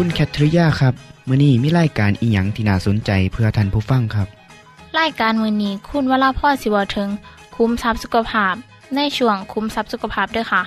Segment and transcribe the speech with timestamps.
[0.00, 0.94] คุณแคทริยาครับ
[1.28, 4.28] มื้อนี้มีรายการอีหยังที่น่าสนใจเพื่อท่านผู้ฟังครับ
[4.98, 7.08] รายการมื้อนี้คุณวราพรสิเวาถึง
[7.56, 8.54] คุ้มทรัพย์สุขภาพ
[8.94, 10.62] ในช่วงคุ้มทรัพย์สุขภาพด้วยค่ะ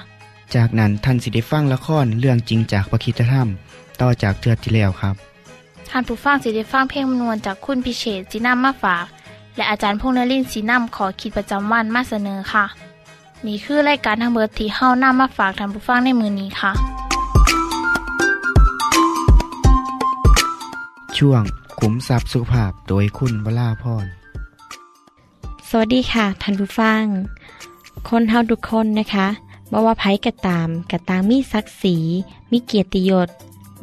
[0.56, 3.48] จากนั้นท่านสิได้ฟังละครเรื่องจริงจากประคีตธรรม
[4.02, 5.16] ต่อจากเทือกที่แล้วครับ
[5.90, 9.06] ท่านผู้ฟังสิได้ฟังเพลงมนวนจากคุณพิเชษจีนัมมาฝาก
[9.56, 12.66] และอาจารย์พงษ์นรินทร์สีนัมขอขีดประจำวันมาเสนอค่ะ
[13.46, 16.74] นี่คือรายการทางเบอร์ที่เฮานำมาฝากท่านผู้ฟังในมือนี้ค่ะ
[21.26, 21.44] ช่วง
[21.80, 24.06] ขุมทรัพย์สุภาพโดยคุณวราพร
[25.70, 27.04] สวัสดีค่ะท่านผู้ฟัง
[28.10, 29.28] คนเฮาทุกคนนะคะ
[29.72, 31.98] บ่ว่าไผกระตามกระตางมีศักดิ์ศรี
[32.52, 33.30] มีเกียรติยศ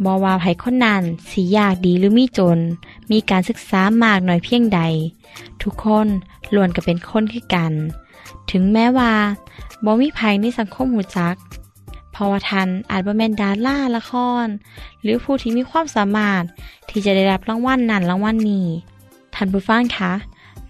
[0.05, 2.59] บ่ว่าไผคนนั้นสียากดีหรือมีจน
[3.11, 4.81] มีการศึกษามากหน่อยเพียงใด
[5.63, 6.07] ทุกคน
[6.55, 7.73] ล้วนก็เป็นคนคือกัน
[8.51, 9.13] ถึงแม้ว่า
[9.85, 11.37] บ่มีภัยในสังคมหูจัก
[12.19, 14.13] เพราะว่าท่านอาจบ่แม่นดาราละค
[14.45, 14.47] ร
[15.03, 16.43] หรือผู้ที่มีความสามารถ
[16.91, 18.67] ที่จะได้รับรางวัลนั้นรางวัลนี้
[19.35, 20.13] ท่านผู้ฟังคะ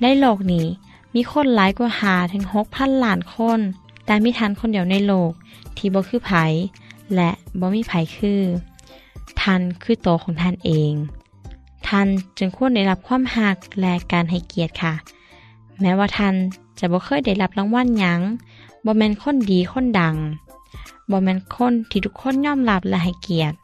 [0.03, 0.67] ในโลกนี้
[1.15, 3.61] มีคนหลายกว่าหาถึง6,000ล้านคน
[4.05, 5.31] แต่มีทันคนเดียวในโลก
[5.77, 6.31] ที่บ่คือไผ
[7.15, 7.31] และ
[7.61, 8.43] บ่มีไผคือ
[9.41, 10.93] ท่านคือโตของท่านเอง
[11.89, 12.06] ท่าน
[12.39, 14.95] จึงควรได้รับความหักและการให้เกียรติค่ะ
[15.81, 16.34] แม้ว่าท่าน
[16.78, 18.21] จะบ่เคยได้รับรางวัลหยัง
[18.84, 20.17] บ่แม่นคนดีคนดัง
[21.11, 23.57] บ่แม่นคนที่ทุกคนยอมรับและให้เกียรติ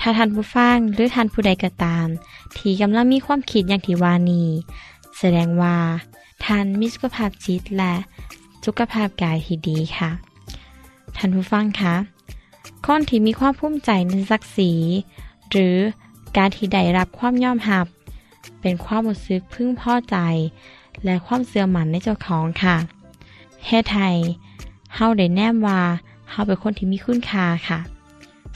[0.00, 2.06] ถ้าท่านผู้ฟังหรือท่านผู้ใดก็ตาม
[2.56, 4.42] ที่กำลังมีความคิดอย่างที่วานี
[5.18, 5.76] แสดงว่า
[6.44, 7.94] ท่านมีสุขภาพจิตและ
[8.64, 10.10] สุขภาพกายที่ดีค่ะ
[11.16, 11.94] ท่านผู้ฟังคะ
[12.84, 14.72] คนที่มีความภูมิใจในศักดิ์ศรี
[15.50, 15.76] หรือ
[16.36, 17.86] การที่ได้รับความยอมรับ
[18.60, 20.16] เป็นความรู้สึกพึงพอใจ
[21.04, 22.76] และความเสื่อมันในเจ้าของค่ะ
[23.66, 24.16] เฮไทย
[24.94, 25.80] เฮาได้แนมว่า
[26.34, 27.78] เฮาเป็นคนที่มีคุณค่าค่ะ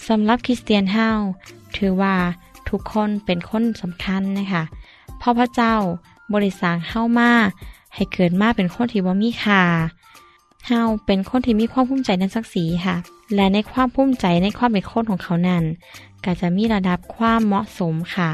[0.09, 1.09] สำหรับคริสเตียนเฮา
[1.77, 2.15] ถือว่า
[2.69, 4.65] ทุกคนเป็นคนสำคัญนะคะ
[5.19, 5.75] เพราะพระเจ้า
[6.35, 7.33] บริสางเฮามา
[7.95, 9.63] ให้เกิดมาเป็นคนที่บ่มีค่า
[10.67, 12.97] เฮาเป็นคนที่มีความภูมิใจในศักดิ์ศรีค่ะ
[13.35, 15.65] และในความภูมิใจในความเป็นคนของเขานั้น
[16.25, 18.31] ก็จะมีระดับความเหมาะสมค่ะ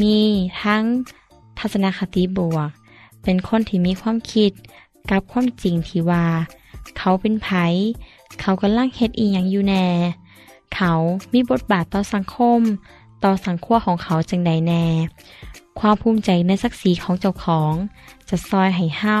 [0.00, 0.18] มี
[0.62, 0.82] ทั้ง
[1.58, 2.68] ทัศนคติบวก
[3.22, 4.50] เป็นคนที่มีความคิด
[5.10, 6.24] กับความจริงที่ว่า
[6.98, 7.48] เขาเป็นไผ
[8.40, 9.86] เขากำลังเฮ็ดอีหยังอยู่แน่
[10.74, 10.92] เขา
[11.32, 12.60] มีบทบาทต่อสังคม
[13.24, 14.84] ต่อสังครัวของเขาจังใดแน่
[15.78, 17.72] ความภูมิใจในศักดิ์ศรีของเจ้าของ
[18.28, 19.18] จะซอยให้เฮา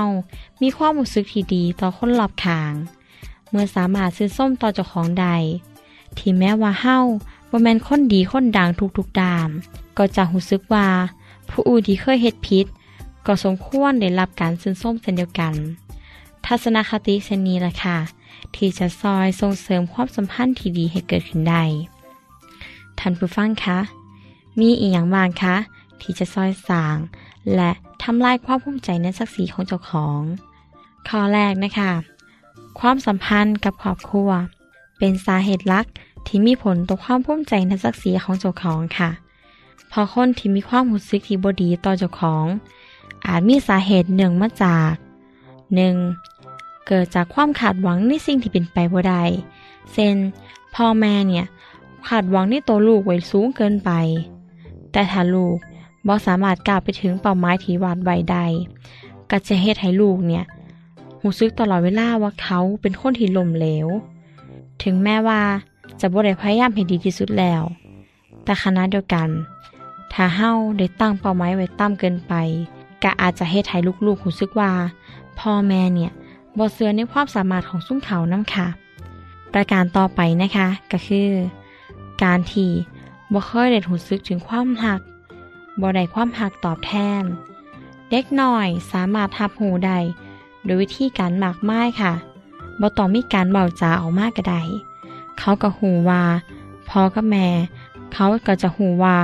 [0.62, 2.72] มีความรู้สึกที่ดีต่อคนรอบข้าง
[3.48, 5.28] เมื่อสามารถซื้อส้มต่อเจ้าของใด
[6.18, 6.98] ที่แม้ว่าเฮา
[7.50, 9.48] บ่แมนคนดีคนดังทุกๆดาน
[9.98, 10.88] ก็จะรู้สึกว่า
[11.50, 12.66] ผู้อื่นที่เคยเฮ็ดผิด
[13.26, 15.54] ก็สมควรได้รับการซื้อส้มเช่นเดียวกัน
[16.46, 17.96] ทัศนคติเช่นนี้ล่ะค่ะ
[18.56, 21.64] ที่จะซอยส่งเสริมความสัมพันธ์ที่ดีให้เกิดขึ้นได้
[22.98, 23.78] ท่านผู้ฟังคะ
[24.60, 25.56] มีอีกอย่างบางคะ
[26.00, 26.96] ที่จะซอยสาง
[27.54, 27.70] และ
[28.02, 30.20] ทำลายความภูมิใจในศักดิ์ศรีของเจ้าของ
[31.08, 31.92] ข้อแรกนะคะ
[32.80, 34.30] ความสัมพันธ์กับครอบครัว
[34.98, 35.86] เป็นสาเหตุหลัก
[36.26, 39.10] ที่มีผลต่อความภูมิใจในศักดิ์ศรีของเจ้าของค่ะ
[39.90, 42.46] พอคนที่มีความรู้สึกที่บดีต่อเจ้าของ
[43.26, 44.92] อาจมีสาเหตุเนื่งมาจาก
[45.86, 46.35] 1.
[46.86, 49.22] เกิดจากความขาดหวังในสิ่งที่เป็นไปบ่ได้
[49.92, 50.16] เช่น
[50.74, 51.46] พ่อแม่เนี่ย
[52.08, 53.90] ขาดหวังในตัวลูกไว้สูงเกินไป
[54.92, 55.56] แต่ถ้าลูก
[56.06, 58.44] บ่สามารถก้าวไปถึงเป้าหมายที่วาดไว้ได้
[59.30, 60.44] ก็จะเฮ็ดให้ลูกเนี่ย
[61.22, 63.86] รู้สึกตลอดเวลาว่าเขาเป็นคนที่ล้มเหลว
[64.82, 65.40] ถึงแม้ว่า
[66.00, 67.62] จะบ่ได้พยายามให้ดีที่สุดแล้ว
[68.44, 69.28] แต่ขณะเดียวกัน
[70.12, 72.34] ถ้าเฮาได้ตั้งเป้าหมายไว้ต่ำเกินไป
[73.02, 74.70] ก็อาจจะเฮ็ดให้ลูกๆรู้สึกว่า
[75.38, 76.12] พ่อแม่เนี่ย
[76.58, 78.66] บ่เชื่อในความสามารถของซุ่มเขานำค่ะ
[79.52, 81.30] ประการต่อไปนะคะ ก็คือ
[82.22, 82.70] การที่
[83.32, 85.00] บ่เคยได้รู้สึกถึงความหัก
[85.80, 87.22] บ่ได้ความหักตอบแทน
[88.10, 89.98] เด็กหน้อยสามารถทับหูได้
[90.64, 92.12] โดยวิธีการหมากไม้ค่ะ
[92.80, 94.62] บ่ต้องมีการเบาจาออกมากก็ได้
[95.38, 96.22] เขาก็หูว่า
[96.88, 97.46] พ่อกับแม่
[98.12, 99.16] เขาก็จะหูว่า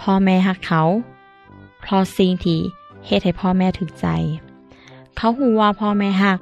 [0.00, 0.82] พ่อแม่หักเขา
[1.80, 2.60] เพราะสิ่งที่
[3.06, 4.06] เฮ็ดให้พ่อแม่ถึกใจ
[5.16, 6.38] เขาหูว่าพ่อแม่หัก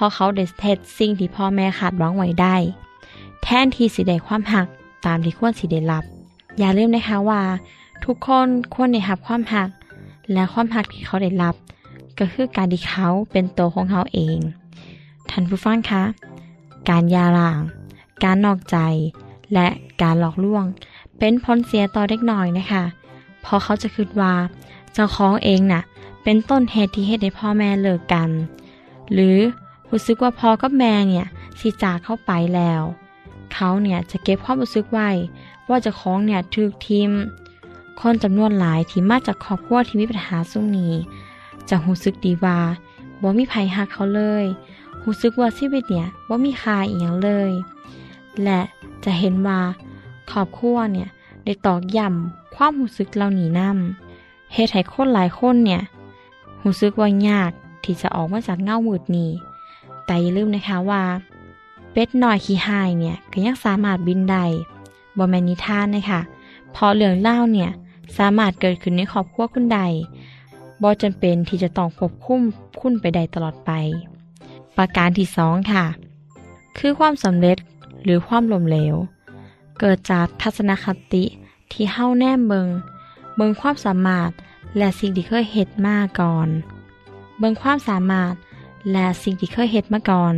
[0.00, 2.56] พราะเขาได้เฮ็ดสิ่งที่พ่อแม่ขาดหวังไว้ได้
[3.42, 4.66] แทนที่สิได้ความหัก
[5.06, 6.04] ตามที่ควรสิได้รับ
[6.58, 7.42] อย่าลืมนะคะว่า
[8.04, 9.68] ทุกคนควรได้รับความหัก
[10.32, 11.54] และความหักที่เขาได้รับ
[12.18, 14.38] ก็คือการที่เขาเป็นตัวของเขาเอง
[15.30, 16.02] ท่านผู้ฟังคะ
[16.88, 17.60] การยาลาง
[18.24, 18.76] การนอกใจ
[19.54, 19.68] และ
[20.02, 20.64] การหลอกลวง
[21.18, 22.84] เป็นผลเสียต่อเด็กน้อยนะคะ
[23.42, 24.34] เพราะเขาจะคิดว่า
[24.92, 25.82] เจ้าของเองน่ะ
[26.22, 28.30] เป็นต้นเหตุที่เหตุให้พ่อแม่เลิกกัน
[29.12, 29.38] หรือ
[29.90, 31.26] รู้สึกว่าพอกับแม่เนี่ย
[31.60, 32.82] สิจากเข้าไปแล้ว
[33.52, 35.10] เขาเนี่ยจะเก็บความรู้สึกไว้
[35.68, 37.10] ว่าเจ้าของเนี่ยถูกทิม
[38.00, 40.94] คนจำนวนหลายที่มาจากครอบครัวที่มีปัญหาสุ่งนี้
[41.68, 42.58] จะรู้สึกดีว่า
[43.22, 44.44] บ่มีภัยหักเขาเลย
[45.04, 47.52] รู้สึกว่าชีวิตเนี่ยว่ามีค่าอีกอย่างเลย
[48.42, 48.60] และ
[49.04, 49.60] จะเห็นว่า
[50.30, 51.08] ครอบครัวเนี่ย
[51.44, 55.82] ได้ตอกย้ำความรู้สึกเหล่านี้นำเฮ็ดให้คนหลายคนเนี่ย
[56.64, 57.50] รู้สึกว่ายาก
[57.84, 59.30] ที่จะออกมาจากเงามืดนี้
[60.08, 61.02] แต่อย่าลืมนะคะว่า
[61.92, 64.44] เป็ดหน้อยขี้หายเนี่ยก็ยังสามารถบินได้
[65.18, 66.20] บ่แมนนิท่านนะคะ
[66.72, 67.70] เพราะเรื่องเล่าเนี่ย
[68.16, 69.80] สามารถเกิดขึ้นในครอบครัวคุณใด
[70.82, 72.40] บ่จำเป็นที่จะต้องควบคุม
[72.80, 73.70] คุณไปใดตลอดไป
[74.76, 75.84] ประการที่สองค่ะ
[76.78, 77.56] คือความสำเร็จ
[78.04, 78.94] หรือความล้มเหลว
[79.78, 81.24] เกิดจากทัศนคติ
[81.72, 82.68] ที่เฮ้าแนมเบิง
[83.36, 84.30] เบิงความสามารถ
[84.76, 86.48] และสิ่งที่เคยเฮ็ดมาก่อน
[87.38, 88.34] เบิงความสามารถ
[88.92, 90.34] และสิ่งที่เคยเฮ็ดมาก่อน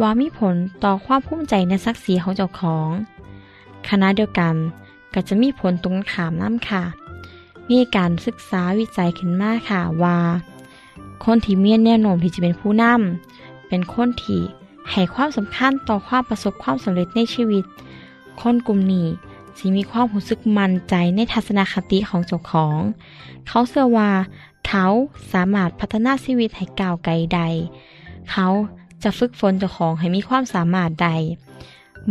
[0.00, 0.54] ว่ามีผล
[0.84, 2.88] ต่อความภูมิใจในศักดิ์ศรีของเจ้าของ
[3.88, 4.54] คณะเดียวกัน
[5.14, 6.82] ก็จะมีผลตรงขามน้ำค่ะ
[7.70, 10.18] มีการศึกษาวิจัยขึ้นมาค่ะว่า
[11.24, 14.40] คนที่มีแนวโน้มที่จะเป็นผู้นำเป็นคนที่
[14.90, 17.64] ให้ความสำคัญต่อความประสบความสำเร็จในชีวิต
[18.40, 19.08] คนกลุ่มนี้
[19.58, 22.78] สิมีความรู้สึกมั่นใจในทัศนคติของเจ้าของ
[23.48, 24.10] เขาเชื่อว่า
[24.70, 24.86] เขา
[25.32, 27.40] สามารถพัฒนาชีวิตให้ก้าวไกลใด
[28.30, 28.48] เขา
[29.02, 31.10] จะฝึกฝนเจ้าของให้มีความสามารถใด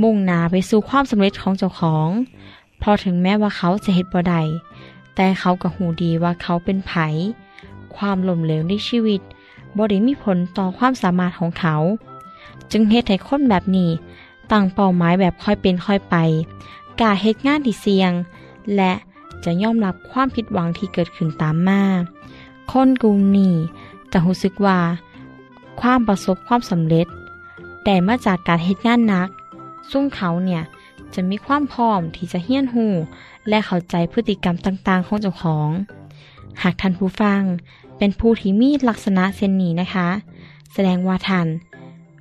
[0.02, 2.10] มุ่งหน้าไปสู่ความสำเร็จของเจ้าของ
[2.82, 4.42] พราะถึงแม้ว่าเขาจะเฮ็ดบ่ได้
[5.16, 6.94] แต่เขาก็หูดีว่าเขาเป็นไผ
[7.96, 9.22] ความหล้มเหลวในชีวิต
[9.78, 11.76] บ่ได้มีผลต่อความสามารถของเขา
[12.72, 13.92] จึงเฮ็ดให้คนแบบนี้
[14.52, 16.16] ตั้งเป้าหมายแบบค่อยเป็นค่อยไป
[17.00, 18.12] กาเฮ็ดงานที่เสี่ยง
[18.76, 18.94] และ
[19.44, 21.84] จะยอมรับความผิดหวังที่เกิดขึ้นตามมา
[22.72, 23.56] คนกลุ่มนี้
[24.12, 24.80] จะรู้สึกว่า
[25.82, 27.08] ความประสบความสำเร็จ
[27.84, 29.30] แต่มาจากการเฮ็ดงานนัก
[29.92, 30.64] ซุ่มเขาเนี่ย
[31.14, 32.88] จะมีความพร้อมที่จะเฮี้ยนหู
[33.50, 35.70] และเข้าใจพฤติกรรมต่างๆ ของเจ้าของ
[36.62, 37.42] หากท่านผู้ฟัง
[37.98, 40.08] เป็นผู้ที่มีลักษณะเช่นนี้นะคะ
[40.74, 41.48] แสดงว่าท่าน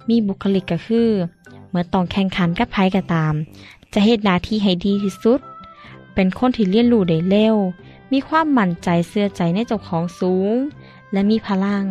[0.09, 1.11] มีบุคลิกก็คือ
[1.71, 3.35] เมื่อต้องแข่งขันกับไพ่ก็ตาม
[3.93, 5.41] จะเหตุหน้าที่ให้ดีที่สุด
[6.15, 7.56] เป็นคนที่เรียนรู้ได้เร็ว
[8.12, 10.56] มีความมั่นใจเสื่อใจในเจ้าของสูง
[11.12, 11.84] และมีพลัง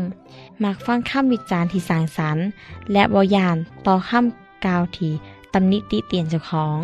[0.64, 2.46] มักฟังคำวิจารณ์ที่สางสรรค์
[2.92, 5.14] และบอยานต่อคำกล่าวที่
[5.54, 6.80] ตำหนิติเตียนเจ้าของ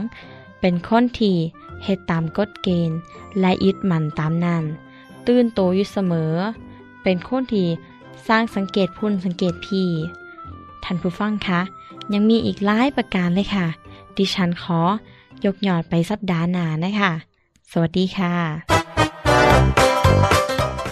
[0.60, 1.36] เป็นคนที่
[1.84, 2.98] เฮ็ดตามกฎเกณฑ์
[3.40, 4.64] และยึดมั่นตามนั้น
[5.28, 6.34] ตื่นโตอยู่เสมอ
[7.04, 7.68] เป็นคนที่
[8.28, 9.90] สร้างสังเกตพุ่นสังเกตพี่
[10.84, 11.62] ท่านผู้ฟังคะ
[12.14, 13.68] ยังมีอีกหลายประการเลยค่ะ
[14.18, 14.80] ดิฉันขอ
[15.46, 17.12] ยกยอดไปสัปดาห์หน้านะคะ
[17.72, 18.83] สวัสดีค่ะ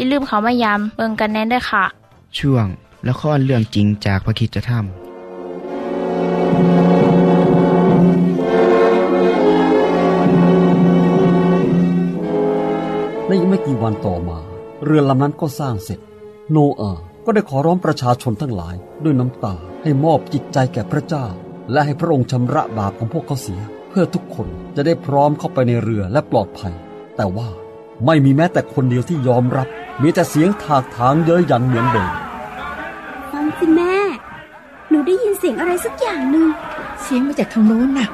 [0.00, 1.84] อย่าลืมเขามายามเบิงกันแน่นด้วยค่ะ
[2.38, 2.66] ช่วง
[3.08, 4.82] ละครเรื่องจริงจากพระคิดจะทำว
[13.26, 14.38] และอีกไม่กี่วันต่อมา
[14.84, 16.00] เรือลำนั้นก็สร้างเสร็จ
[16.50, 21.26] โนอาห์ก็ได้ขอร้องประชาชนทั้งหลาย ด้วยน้ำตาให้มอบจิตใจแก่พระเจ้า
[21.72, 26.74] และให้พระองค์ชำระบาปของพวกเขาเสีย เพื่อทุกคนจะได้พร้อมเข้าไปในเรือและปลอดภัย
[27.16, 27.48] แต่ว่า
[28.06, 29.68] ไม่มีแม้แต่คนเดียวที่ยอมรับ
[30.02, 32.12] มีแต่เสียงถากถางเย้ยหยันเหมือนเดิม
[33.30, 33.94] ฟังสิแม่
[34.88, 36.46] หนูได้ยินเสียงอะไรสักอย่างหนึ่ง
[37.02, 38.08] เสียงมาจากทางโน้นน่ะ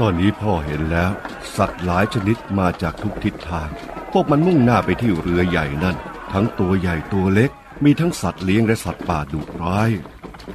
[0.00, 1.12] ตอนนี้พ่อเห็นแล้ว
[1.56, 3.68] สัตว์หลายชนิดมาจากทุกทิศทาง
[4.12, 5.96] พวกมันมุ่งหน้าไปที่เรือใหญ่นั่น
[6.32, 7.50] ทั้งตัวใหญ่ตัวเล็ก
[7.84, 9.90] มีทั้งสัตว์เลี้ยงและสัตว์ป่าดุร้าย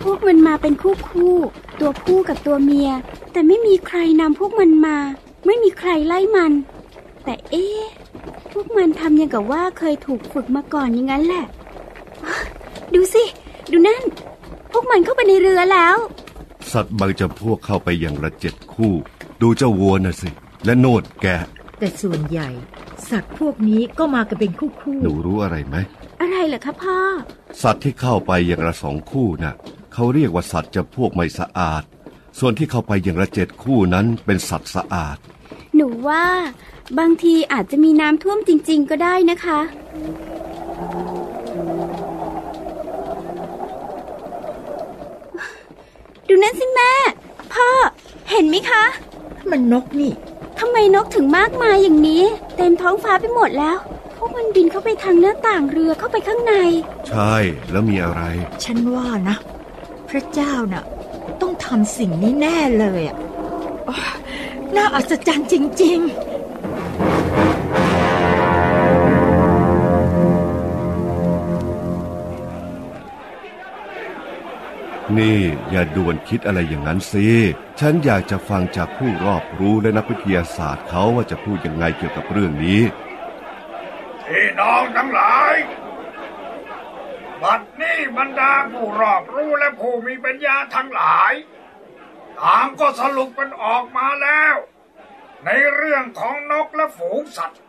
[0.03, 2.89] พวกมันมาเป็นคู่คู่ๆตัวผู้กับตัวเมีย
[3.31, 4.97] แต่ไม่มีใครนำพวกมันมา
[5.45, 6.51] ไม่มีใครไล่มัน
[7.23, 7.83] แต่เอ๊ะ
[8.55, 11.45] พวกมันทำอย่างกับว่าเคยถูกฝึกมาก่อนอย่างนั้นแหละ
[12.93, 13.23] ดูสิ
[13.71, 14.03] ดูนั่น
[14.71, 15.97] พวกมันเข้าไปในเรือแล้ว
[16.71, 18.93] สัตว์บางจำพวกเข้าไปอย่างละเจ็ดคู่
[19.41, 20.29] ดูเจ้าวัวน่ะสิ
[20.65, 21.37] และโนดแกะ
[21.79, 22.49] แต่ส่วนใหญ่
[23.09, 25.75] สัตว์พวกนี้ก็มากันเป็นคู่คู่หนูรู้อะไรไหม
[26.21, 26.97] อะไรเหรอคะพ่อ
[27.63, 29.55] สัตว์ที่เข้าไปอย่างละสองคู่น่ะ
[29.93, 31.83] เขาเรียกว่าสัตว์จำพวกไม่สะอาด
[32.39, 35.17] ส่วนที่เข้าไปอย่างละเจ็ดคู่นั้นเป็นสัตว์สะอาด
[35.75, 36.25] หนูว่า
[36.99, 39.59] บางทีอาจจะมีน้ำท่วมจริง ๆ ก็ได้นะคะ
[46.27, 46.93] ดูนั่นสิแม่
[47.53, 47.67] พ่อ
[48.29, 48.83] เห็นไหมคะ
[49.51, 50.13] มันนกนี่
[50.59, 52.23] ทำไมนกถึงมากมายอย่างนี้
[52.57, 53.77] เต็มท้องฟ้าไปหมดแล้ว
[54.17, 56.53] พวกมันบินเข้าไปทางหน้าต่างเรือเข้าไปข้างใน
[57.09, 57.33] ใช่
[57.71, 58.21] แล้วมีอะไร
[58.63, 59.37] ฉันว่านะ
[60.09, 60.83] พระเจ้าน่ะ
[61.41, 63.17] ต้องทำสิ่งนี้แน่เลยอะ
[63.85, 64.11] โอ้ย
[64.75, 65.99] น่าอัศจรรย์จริง
[75.19, 75.39] นี่
[75.71, 77.27] อย่าด่วนคิดอะไรอย่างนั้นสิ
[77.79, 82.81] ฉันอยากจะฟังจากผู้รอบรู้และนักวิทยาศาสตร์เขาว่าจะพูดยังไงเกี่ยวกับเรื่องนี้
[84.27, 85.55] พี่น้องทั้งหลาย
[87.41, 91.33] บัดนี้บรรดาผู้รอบรู้และผู้มีปัญญาทั้งหลาย
[92.41, 94.55] ต่างก็สรุปกันออกมาแล้ว
[95.45, 97.61] ในเรื่องของนกและฝูงสัตว์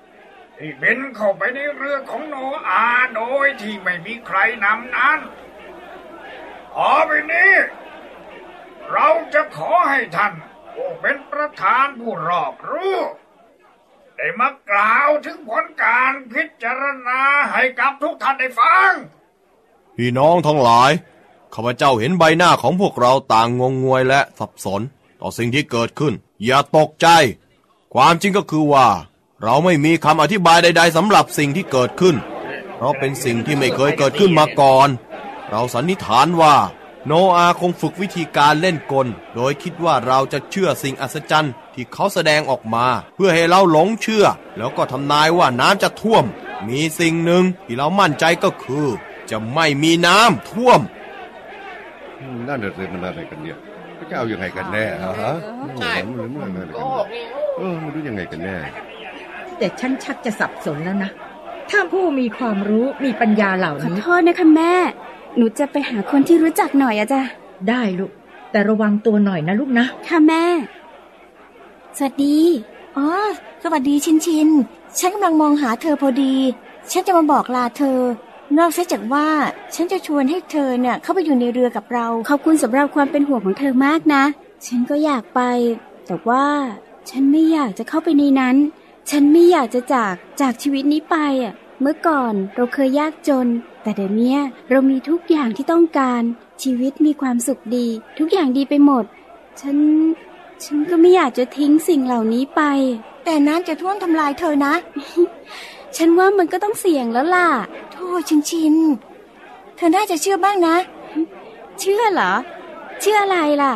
[0.57, 2.37] ที่บินเข้าไปในเรือของโน
[2.69, 2.85] อา
[3.17, 5.19] โดยที่ไม่มีใครนำนั้น
[6.78, 7.52] ต่อไปนี้
[8.92, 10.33] เราจะขอให้ท่าน
[10.75, 12.97] ผู้เป็นประธานผู้รอบรู้
[14.16, 17.21] ได้มากล่าวถึงผลการพิจารณา
[17.52, 18.92] ให้กับทุกท่านได้ฟัง
[19.97, 20.90] พี่น้องทั้งหลาย
[21.54, 24.80] ข้าพเจ้าเห็นใบหน้าของพวกเราต่างงงงวยและสับสน
[25.21, 26.14] ต่อสิ่งที่เกิดขึ้น
[26.45, 27.09] อย่าตกใจ
[27.95, 28.88] ความจริงก็คือว่า
[29.42, 32.16] เราไม่มีคำอธิบายใด ๆสำหรับสิ่งที่เกิดขึ้น
[32.76, 34.88] เพราะเป็นสิ่งที่ไม่เคยเกิดขึ้นมาก่อน
[35.50, 36.57] เราสันนิษฐานว่า
[37.07, 44.25] โนอาคงฝึกวิธีการเล่นกล โดยคิดว่าเราจะเชื่อสิ่งอัศจรรย์ที่เขาแสดงออกมา เพื่อให้เราหลงเชื่อ
[44.57, 46.25] แล้วก็ทำนายว่าน้ำจะท่วม
[46.69, 48.87] มีสิ่งหนึ่งที่เรามั่นใจก็คือ
[49.31, 50.81] จะไม่มีน้ำท่วม
[52.49, 53.57] นั่นเรื่องมันอะไรกันเนี่ย
[53.99, 54.85] พระเจ้ายังไงกันแน่
[55.23, 55.35] ฮะ
[55.79, 57.07] ใช่มันมันอะไรกันเนี่ย
[57.57, 61.11] เออมันรู้ยังไงกันแน่ๆแต่ฉันชักจะสับสนแล้วนะ
[61.71, 64.75] ถ้าผู้มีความรู้มีปัญญาเหล่าขอนี้โทษนะคะแม่
[65.37, 67.23] หนูจะไปหาคนที่รู้จักหน่อยอะจ้ะ
[67.69, 68.11] ได้ลูก
[68.50, 70.45] แต่ระวังตัวหน่อยนะลูกนะ ค่ะแม่
[71.97, 72.38] สวัสดี
[72.97, 73.09] อ๋อ
[73.62, 74.49] สวัสดีชินชิน
[74.99, 76.35] ฉันกำลังมองหาเธอพอดี
[76.90, 78.00] ฉันจะมาบอกลาเธอ
[78.59, 79.28] นอกเสียจากว่า
[79.75, 84.25] ฉันจะชวนให้เธอเนี่ยเข้าไปอยู่ในเรือกับเรา ขอบคุณสำหรับความเป็นห่วงของเธอมากนะ
[84.66, 85.40] ฉันก็อยากไป
[86.07, 86.47] แต่ว่า
[87.11, 88.57] ฉันไม่อยากจะเข้าไปในนั้น
[89.11, 93.47] ฉันไม่อยากจะจากจากชีวิตนี้ไปอะ เมื่อก่อนเราเคยยากจน
[93.83, 94.40] แต่เดี๋ยวเนี้ย
[94.71, 96.23] เรามีทุกอย่างที่ต้องการ
[96.62, 97.87] ชีวิตมีความสุขดี
[98.18, 99.04] ทุกอย่างดีไปหมด
[99.61, 99.76] ฉัน
[100.64, 102.62] ฉันก็ไม่อยากจะทิ้งสิ่งเหล่านี้ไป
[103.25, 104.75] แต่น้ำจะท่วมทำลายเธอนะ
[105.97, 107.49] ฉันว่ามันก็ต้องเสี่ยงแล้วล่ะ
[107.92, 108.75] โธ่ชินชิน
[109.76, 110.76] เธอน่าจะเชื่อบ้างนะ
[111.78, 112.33] เชื่อเหรอ
[113.00, 113.73] เชื่ออะไรล่ะ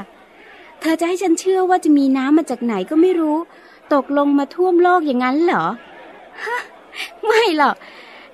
[0.80, 3.36] เธอจะให้ฉันเชื่อว่าจะมีน้ำมาจากไหนก็ไม่รู้
[3.92, 5.64] ตกลงมาท่วมโลกอย่างนั้นเหรอ
[6.44, 6.60] ฮะ
[7.26, 7.76] ไม่หรอก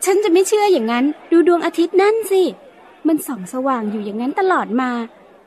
[0.04, 2.42] ฉันจะไม่เชื่ออย่างนั้น ดูดวงอาทิตย์นั่นสิ
[3.06, 4.90] มันส่องสว่างอยู่อย่างนั้นตลอดมา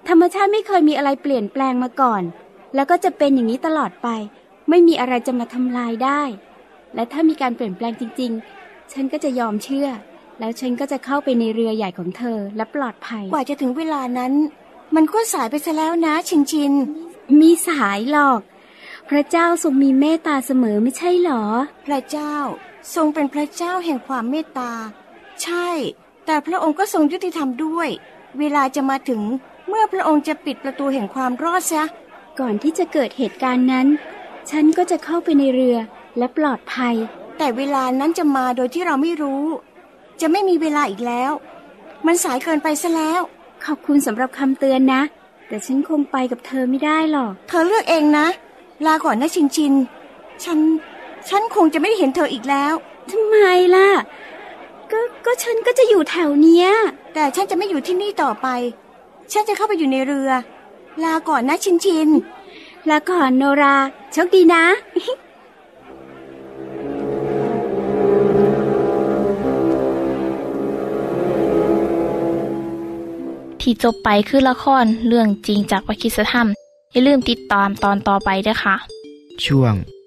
[0.10, 2.24] ธรรมชาติไม่เคยมีอะไรเปลี่ยนแปลงมาก่อน
[2.76, 4.08] แล้วก็จะเป็นอย่างนี้ตลอดไป
[4.70, 6.22] ไม่มีอะไรจะมาทำลายได้
[6.96, 9.88] และถ้ามีการเปลี่ยนแปลงจริง ๆ ฉันก็จะยอมเชื่อ
[10.40, 14.34] แล้วฉันก็จะเข้าไปในเรือใหญ่ของเธอและปลอดภัย กว่าจะถึงเวลานั้น
[14.96, 16.74] มันก็สายไปซะแล้วนะชินชิน
[17.40, 18.42] มีสายหรอก
[19.10, 21.44] พระเจ้าทรงมีเมตตาเสมอไม่ใช่หรอ
[21.86, 22.36] พระเจ้า
[22.96, 24.72] ทรงเป็นพระเจ้าแห่งความเมตตา
[25.44, 25.70] ใช่
[26.26, 27.90] แต่พระองค์ก็ทรงยุติธรรมด้วย
[28.40, 29.22] เวลาจะมาถึง
[29.68, 31.84] เมื่อพระองค์จะปิดประตูแห่งความรอดซะ
[32.40, 33.88] ก่อนที่จะเกิดเหตุการณ์นั้น
[34.50, 35.78] ฉันก็จะเข้าไปในเรือ
[36.18, 36.96] และปลอดภัย
[37.38, 39.46] แต่เวลานั้นจะมาโดยที่เราไม่รู้
[40.22, 41.32] จะไม่มีเวลาอีกแล้ว
[42.06, 43.22] มันสายเกินไปซะแล้ว
[43.66, 45.02] ขอบคุณสำหรับคำเตือนนะ
[45.48, 48.28] แต่ฉันคงไปกับเธอไม่ได้หรอก เธอเลือกเองนะ
[48.86, 49.74] ลาก่อนนะชินชิน
[50.44, 50.60] ฉัน
[51.30, 52.74] ฉันคงจะไม่ได้เห็นเธออีกแล้ว
[53.12, 53.36] ทำไม
[53.76, 53.90] ล่ะ
[54.92, 56.68] ก็ก็ฉันก็จะอยู่แถวเนี้ย
[57.14, 58.48] แต่ฉันจะไม่อยู่ที่นี่ต่อไป
[59.32, 60.32] ฉันจะเข้าไปอยู่ในเรือ
[61.04, 62.10] ลาก่อนนะชินชิน
[62.90, 63.76] ลาก่อนโนรา
[64.12, 64.64] โชคดีนะ
[73.62, 76.48] ที่จบไปคือละครเรื่องจริงจากวิคิสธรรม
[76.92, 78.76] อย่าลืมติดตามตอนต่อไปด้วยค่ะ
[79.46, 79.76] ช่วง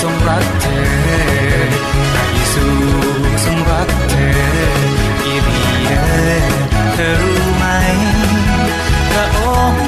[0.00, 0.82] ทรงรักเธอ
[2.14, 2.64] พรยซู
[3.56, 4.32] งรักเธอ
[5.24, 5.94] อีเดีย
[6.94, 7.64] เธอรู้ไหม
[9.10, 9.84] พระองค์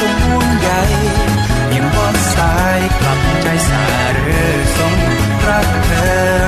[0.00, 3.82] ทรงห่วงใยังบอดสายกลับใจสา
[4.14, 4.94] เรือทง
[5.48, 5.90] รักเธ
[6.44, 6.47] อ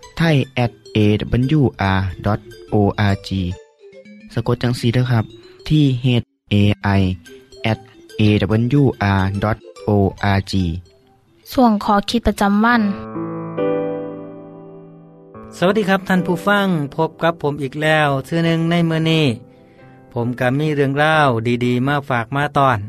[0.23, 1.99] ไทย at awr.org
[4.33, 5.25] สะกดจังสีนะครับ
[5.69, 6.05] ที่ h
[6.53, 6.55] a
[6.99, 7.01] i
[7.71, 7.79] at
[8.21, 9.23] awr.org
[11.53, 12.81] ส่วนขอคิดประจำวัน
[15.57, 19.25] สวัสดีครับท่านผู้ฟังพบกับผมอีกแล้วเทือหนึ่งในเมื่อนี้
[20.13, 21.15] ผมกับมีเรื่องเล่า
[21.65, 22.79] ดีๆ มาฝากมาตอน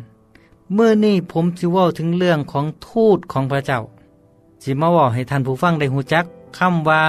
[0.74, 3.80] เมื่อนี้ผมจะว่าถึงเรื่องของทูตของพระเจ้า
[4.62, 6.26] สิมาบอกให้ท่านผู้ฟังได้หูจัก
[6.58, 7.02] คำว่า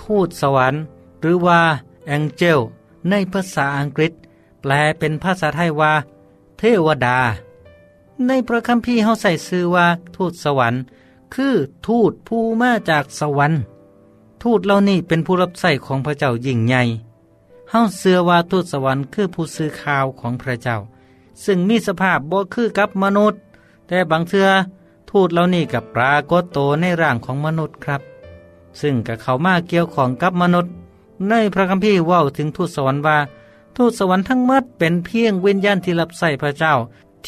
[0.00, 0.82] ทูตสวรรค์
[1.20, 1.60] หรือว่า
[2.06, 2.58] แองเจล
[3.10, 4.12] ในภาษาอังกฤษ
[4.60, 5.92] แปลเป็นภาษาไทยว่า
[6.58, 7.18] เทวดา
[8.26, 10.82] ในพระคัมภีร์เขาใส่ชื่อว่า ทูตสวรรค์
[11.34, 11.54] คือ
[11.86, 13.60] ทูตผู้มาจากสวรรค์
[14.42, 16.82] ทูตเหล่านี้เป็นผู้รับใส่ของพระเจ้ายิ่งใหญ่
[17.70, 20.78] เฮาเชื่อว่าทูตสวรรค์คือผู้ซื้อข่าวของพระเจ้า
[21.44, 23.40] ซึ่งมีสภาพบ่คือกับมนุษย์
[23.88, 24.48] แต่บางเทือ
[25.10, 28.02] ทูตเหล่านี้กับปรากฏโตในร่างของมนุษย์ครับ
[28.80, 30.72] ซึ่งกับเขามาเกี่ยวของกับมนุษย์
[31.28, 33.18] ในพระคัมภีร์ว่าถึงทูตสวรรค์ว่า
[33.76, 36.74] ทูตสวรรค์ทั้งหมดเป็นเพียงวิญญาณที่รับใส่พระเจ้า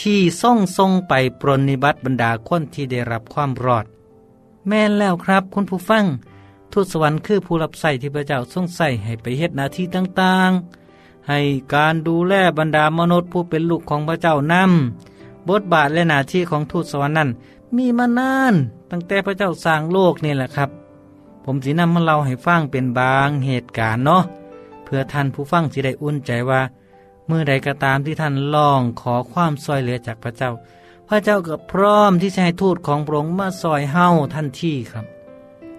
[0.00, 3.84] ที่ส่งทรงไปปรนนิบัติบรรดาคนที่ได้รับความรอด
[4.68, 6.04] แม่นแล้วครับคุณผู้ฟัง
[6.72, 11.40] ทูตสวรรค์คือผู้รับใส่ที่พระเจ้าทรงใส่ให้ไปเฮ็ดหน้าที่ต่างๆ ให้
[11.74, 17.30] การดูแลบรรดามนุษย์ผู้เป็นลูกของพระเจ้านำบทบาทและหน้าที่ของทูตสวรรค์นั้น
[17.76, 18.54] มีมานาน
[18.90, 20.70] ตั้งแต่พระเจ้าสร้างโลกนี่แหละครับ
[21.44, 24.22] ผมสีนำมาเล่าให้ฟังเป็นบางเหตุการณ์เนาะ
[24.84, 26.60] เพื่อท่านผู้ฟังจะได้อุ่นใจว่า
[27.26, 30.50] เมื่อใดก็ตามที่ท่านลองขอความซอยเหลือจากพระเจ้า
[31.08, 35.06] พระเจ้าก็พร้อมที่จะให้ทูตของพระองค์มาซอยเฮาทันที่ครับ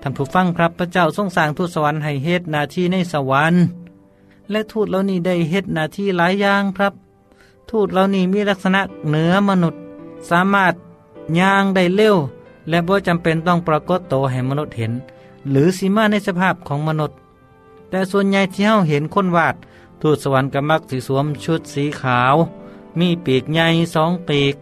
[0.02, 3.64] ท่านผู้ฟังครับพระเจ้าทรงสร้างทูตสวรรค์ให้เฮ็ดนาที่ในสวรรค์
[4.52, 6.94] และทูตเหล่านี้ได้เฮ็ดนาที่หลายอย่างครับ
[7.72, 9.82] ทูตเหล่านี้มีลักษณะเหนือมนุษย์
[10.30, 10.74] สามารถ
[11.40, 12.16] ย่างได้เร็ว
[12.70, 14.92] และบ่จำเป็นต้องปรากฏโตให้มนุษย์เห็น
[15.50, 17.18] หรือสีมาในสภาพของมนุษย์
[17.90, 19.56] แต่ส่วนใหญ่ที่เฮาเห็นคนวาด
[20.02, 22.36] ทูตสวรรค์ก็มักสิสวมชุดสีขาว
[23.00, 24.56] มีปีกใหญ่สองปีก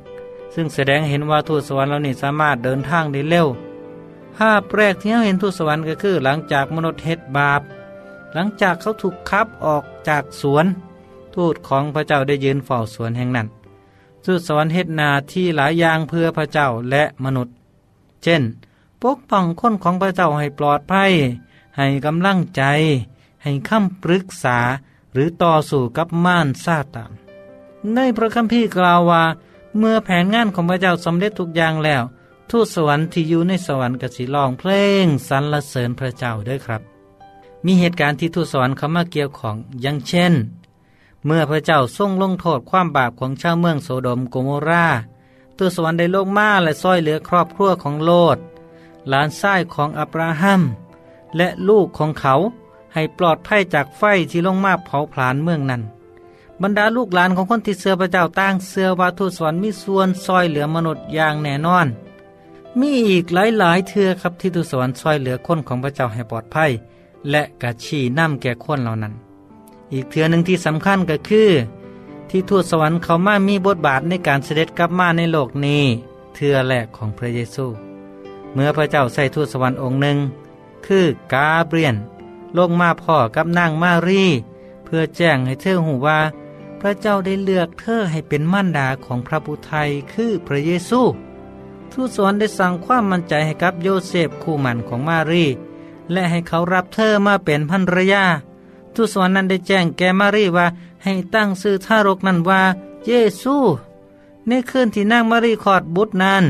[0.53, 3.47] ซึ่งแสดงเห็นว่าทูตสวรรค์เหล่านี้สามารถเดินทางได้เร็ว
[4.37, 7.61] ภาพแรกที่เราเห็นทูตสวรรค์ก็คือหลังจากมนุษย์เฮ็ดบาป
[8.33, 10.65] หลังจากเขาถูกคับออกจากสวน
[11.35, 13.47] ทูตของพระเจ้าได้ยืนเฝ้าสวนแห่งนั้น
[14.25, 17.53] ทูตสวรรค์เฮ็ดนาที่หลายอย่างเพื่อพระเจ้าและมนุษย์
[18.23, 18.41] เช่น
[19.03, 21.11] ปกป้องคนของพระเจ้าให้ปลอดภัย
[21.77, 22.63] ให้กำลังใจ
[23.43, 24.57] ให้คำปรึกษา
[25.13, 27.11] หรือต่อสู้กับม่านซาตาน
[27.93, 29.23] ในพระคัมภีร์กล่าวว่า
[29.77, 32.03] เมื่อแผนงานของพระเจ้าสำเร็จทุกอย่างแล้ว
[32.49, 34.71] ทูตสวรรค์ที่อยู่ในสวรรค์กสิลองเพล
[35.03, 36.81] งสรรเสริญพระเจ้าด้วยครับ
[37.65, 40.33] มีเหตุการณ์ที่ทูตสวรรค์เข้ามาเกี่ยวของอย่างเช่น
[41.25, 44.87] เมื่อพระเจ้าทรงลงโทษความบาปของชาวเมืองโสดมโกโมรา
[45.57, 48.37] ตัวสวรรค์ได้ลงมาและซ้อยเหลือครอบครัวของโลด
[49.09, 50.61] หลานชายของอับราฮัม
[51.37, 52.33] และลูกของเขา
[52.93, 55.81] ให้ปลอดภัยจากไฟที่ลงมาเผาผลาญเมืองนั้น
[56.61, 61.87] บรรดาลูกหลานของคนที่เสือพระเจ้าตั้งเสือวาทุสวรรค์มีส่วนซอยเหลือมนุษย์อย่างแน่นอน
[62.79, 66.71] มีอีกหลาย ๆเทือครับที่ทุสวรรค์ซอยเหลือคนของพระเจ้าให้ปลอดภัย
[67.29, 69.13] และกระชี้นำแก่คนเหล่านั้น
[69.93, 71.49] อีกเทือหนึ่งที่สำคัญก็คือ
[72.29, 75.83] ที่ทูตสวรรค์เขามามีบทบาทในการเสด็จกลับมาในโลกนี้
[76.33, 77.88] เทือแรกของพระเยซู
[78.53, 80.17] เมื่อพระเจ้าใส่ทูตสวรรค์องค์หนึ่ง
[80.85, 81.95] คือกาเบรียน
[82.57, 84.25] ลงมาพ่อกับนางมารี
[84.85, 86.19] เพื่อแจ้งให้เธอหูว่า
[86.79, 91.01] พระเจ้าได้เลือกเธอให้เป็นมั่นดาของพระบุตรคือพระเยซู
[91.91, 95.45] ทูตสวรรค์ได้สั่งความมั่นใจให้กับโยเซฟคู่หมันของมารี
[96.11, 98.23] และให้เขารับเธอมาเป็นภรรยา
[98.95, 100.67] ทูตสวรรค์นั้นได้แจ้งแก่มารีว่า
[101.03, 102.61] ให้ตั้งชื่อทารกนั้นว่า
[103.05, 103.55] เยซู
[104.47, 106.45] ในคืนที่นางมารีคลอดบุตรนั้น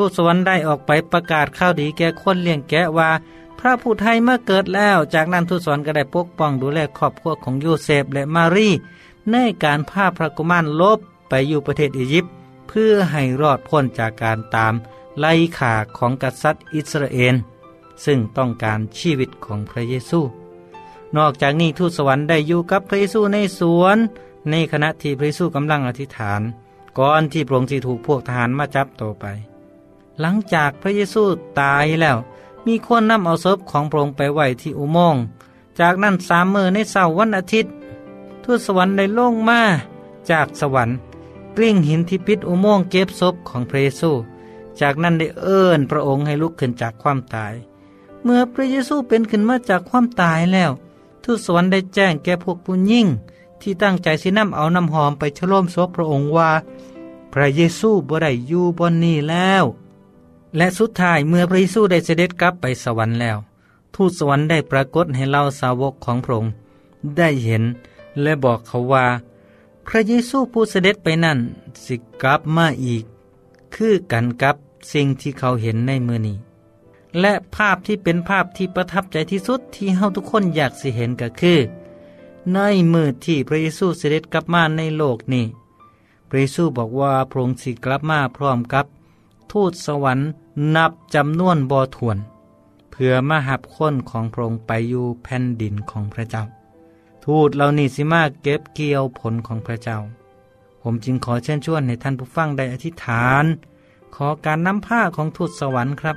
[0.00, 3.10] ทูตสวรรค์ได้ออกไปประกาศข่าวดีแก่คนเลี้ยงแกะว่า
[3.58, 8.68] พระผู้ไทยเมาเกิดแล้ว จากนั้นทูตสวรรค์ก็ได้ปกป้องดูแลครอบครัวของโยเซฟและมารี
[9.30, 12.32] ในการพาพระกุมารลบไปอยู่ประเทศอียิปต์
[12.68, 14.74] เพื่อให้รอดพ้นจากการตาม
[15.20, 17.34] ไล่ข่าของกษัตริย์อิสราเอล
[18.04, 20.20] ซึ่งต้องการชีวิตของพระเยซู
[21.16, 23.96] นอกจากนี้ทูตสวรรค์ได้อยู่กับพระเยซูในสวน
[24.50, 26.40] ในขณะที่พระเยซูกำลังอธิษฐาน
[26.98, 29.26] ก่อนที่พระองค์จะถูกพวกทหารมาจับตัวไป
[30.20, 31.24] หลังจากพระเยซู
[31.60, 32.18] ตายแล้ว
[32.66, 35.22] มีคนนำเอาศพของพระองค์ไปไว้ที่อุโมงค์
[35.80, 37.72] จากนั้นสามมือในเสาร์วันอาทิตย์
[38.44, 39.60] ทูตสวรรค์ได้ลงมา
[40.30, 40.96] จากสวรรค์
[41.56, 44.10] กลิ้งหินที่ปิดอุโมงค์เก็บศพของพระเยซู
[44.80, 47.54] จากนั้นได้เอิ้นพระองค์ให้ลุกขึ้นจากความตาย
[48.22, 50.70] เมื่อพระเยซูเป็นขึ้นมาจากความตายแล้ว
[51.24, 53.06] ทูตสวรรค์ได้แจ้งแก่พวกผู้ยิ่ง
[53.60, 56.50] ที่ตั้งใจสินำเอาน้ำหอมไปฉลมศพพระองค์ว่า
[57.32, 59.64] พระเยซูบ่ได้อยู่บนนี้แล้ว
[60.56, 63.38] และสุดท้ายเมื่อพระเยซูได้เสด็จกลับไปสวรรค์แล้ว
[63.94, 66.52] ทูตสวรรค์ได้ปรากฏให้เราสาวกของพระองค์
[67.16, 67.62] ได้เห็น
[68.22, 69.06] และบอกเขาว่า
[69.86, 71.38] พระเยซูผู้เสด็จไปนั่น
[71.84, 73.04] สิกลับมาอีก
[73.74, 74.56] คือกันกับ
[74.92, 76.36] สิ่งที่เขาเห็นในมือนี้
[77.20, 81.58] และภาพที่เป็นภาพที่ประทับใจที่สุดที่เฮาทุกคนอยากสิเห็นก็คือ
[82.54, 82.58] ใน
[82.92, 85.46] มือที่พระเยซูเสด็จกลับมาในโลกนี้
[86.28, 88.86] พระเยซูบอกว่าพระองค์สิกลับมาพร้อมกับ
[89.52, 90.28] ทูตสวรรค์
[90.76, 92.18] นับจำนวนบ่ถ้วน
[92.90, 96.44] เพื่อมาหับค้นของพระองค์ไปอยู่แผ่นดินของพระเจ้า
[97.24, 99.98] ทูตเหล่านี้สิมาเก็บเกี่ยวผลของพระเจ้า
[100.82, 103.44] ผมจึงขอเชิญชวนให้ท่านผู้ฟังได้อธิษฐาน
[104.14, 106.16] ขอการนำผ้าของทูตสวรรค์ครับ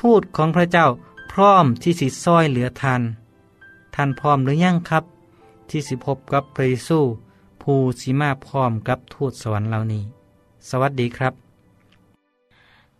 [0.00, 0.86] ทูตของพระเจ้า
[1.32, 3.02] พร้อมที่สิซอยเหลือทาน
[3.94, 5.04] ท่านพร้อมหรือยังครับ
[5.70, 6.98] ที่สิพบกับพระเยซู
[7.62, 10.02] ผู้สิมาพร้อมกับทูตสวรรค์เหล่านี้
[10.68, 11.49] สวัสดีครับ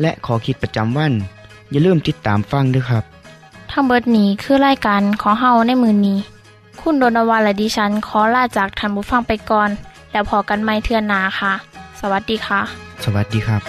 [0.00, 1.12] และขอคิดประจำวัน
[1.70, 3.04] อย่าลืมติดตามฟังด้วยครับ
[3.70, 6.18] ทั้งเบิดนี้คือรายการขอเฮาในมือนนี้
[6.80, 9.70] คุณโดนวานและดิฉันขอลาจากทันบุฟังไปก่อน
[10.12, 11.52] แล้วพอกันไม่เทื่อนนาค่ะ
[12.00, 12.60] สวัสดีค่ะ
[13.04, 13.62] สวัสดีครับ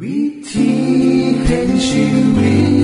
[0.00, 0.70] วิธี
[1.44, 2.04] แห่งชี
[2.36, 2.81] วิต